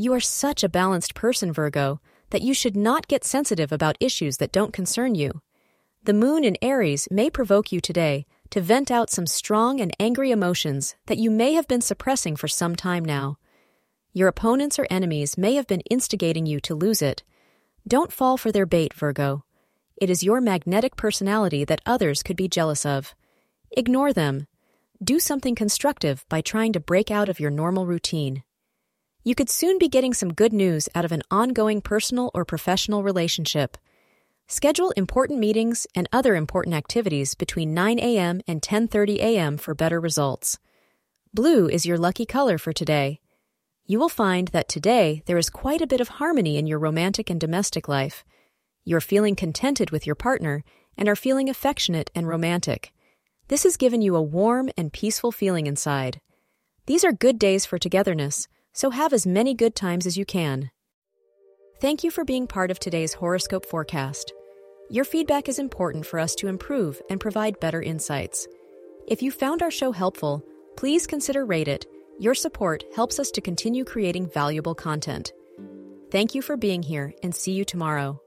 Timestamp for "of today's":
62.70-63.12